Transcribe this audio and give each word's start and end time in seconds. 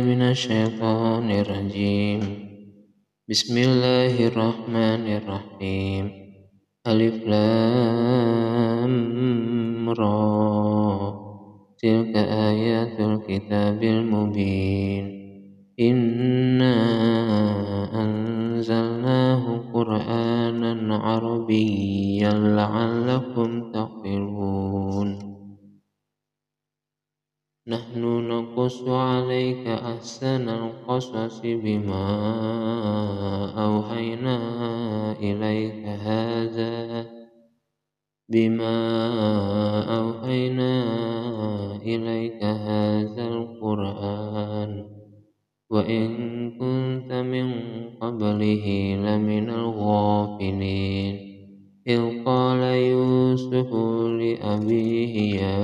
من 0.00 0.22
الشيطان 0.22 1.30
الرجيم. 1.30 2.20
بسم 3.30 3.58
الله 3.58 4.26
الرحمن 4.26 5.06
الرحيم. 5.16 6.10
ألف 6.86 7.26
لام 7.26 8.90
را. 9.90 11.14
تلك 11.78 12.16
آيات 12.16 13.00
الكتاب 13.00 13.82
المبين. 13.82 15.16
إنا 15.80 16.76
أنزلناه 18.02 19.60
قرآنا 19.74 20.96
عربيا 20.96 22.32
لعلكم 22.32 23.72
تعقلون 23.72 23.95
نحن 27.68 28.28
نقص 28.28 28.88
عليك 28.88 29.66
أحسن 29.66 30.48
القصص 30.48 31.40
بما 31.42 32.06
أوحينا 33.64 34.38
إليك 35.12 35.86
هذا 35.86 37.06
بما 38.28 38.78
أوحينا 39.98 40.84
إليك 41.82 42.44
هذا 42.44 43.28
القرآن. 43.28 44.84
وإن 45.70 46.06
كنت 46.50 47.12
من 47.12 47.52
قبله 48.00 48.96
لمن 49.02 49.50
الغافلين. 49.50 51.16
إذ 51.86 52.24
قال 52.24 52.60
يوسف 52.60 53.05
لأبيه 54.08 55.40
يا 55.40 55.58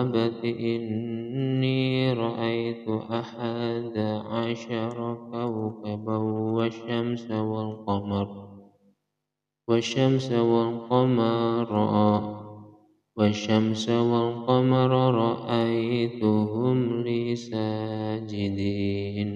أبت 0.00 0.44
إني 0.44 2.12
رأيت 2.12 2.88
أحد 2.88 3.98
عشر 4.26 5.14
كوكبا 5.32 6.16
والشمس 6.56 7.30
والقمر 7.30 8.28
والشمس 9.68 10.32
والقمر 10.32 11.70
والشمس 13.16 13.88
والقمر 13.88 14.90
رأيتهم 15.14 17.02
لي 17.02 17.36
ساجدين. 17.36 19.30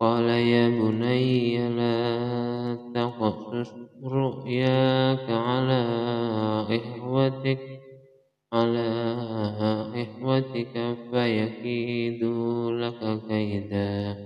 قال 0.00 0.24
يا 0.24 0.68
بني 0.68 1.68
لا 1.68 1.85
رؤياك 4.04 5.30
على 5.30 5.82
إخوتك 6.70 7.58
على 8.52 8.88
إخوتك 9.94 10.96
فيكيدوا 11.10 12.72
لك 12.72 13.20
كيدا 13.28 14.16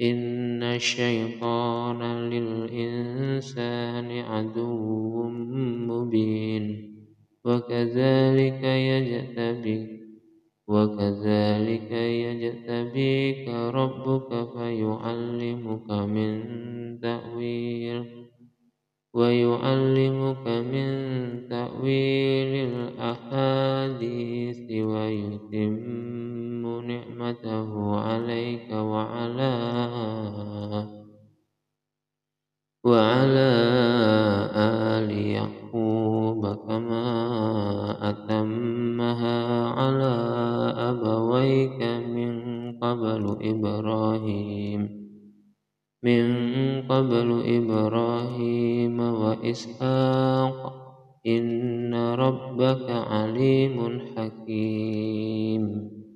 إن 0.00 0.62
الشيطان 0.62 2.02
للإنسان 2.30 4.10
عدو 4.10 5.22
مبين 5.88 6.92
وكذلك 7.44 8.62
يجتبك 8.64 10.02
وكذلك 10.68 11.92
يجتبيك 11.92 13.48
ربك 13.48 14.30
فيعلمك 14.56 15.90
من 15.90 16.30
تأويل 17.00 18.04
ويعلمك 19.14 20.48
من 20.48 20.88
تأويل 21.48 22.68
الأحاديث 22.70 24.70
ويتم 24.72 26.80
نعمته 26.80 27.96
عليك 27.96 28.72
وعلى 28.72 29.54
وعلى 32.84 33.52
آل 34.56 35.10
يعقوب 35.12 36.46
كما 36.46 37.06
أتمها 38.10 39.68
على 39.68 40.14
أبويك 40.90 41.82
من 41.82 42.32
قبل 42.80 43.36
إبراهيم. 43.42 45.01
من 46.02 46.82
قبل 46.82 47.42
إبراهيم 47.46 49.00
وإسحاق. 49.00 50.72
إن 51.26 51.94
ربك 51.94 52.82
عليم 52.88 54.00
حكيم. 54.00 55.91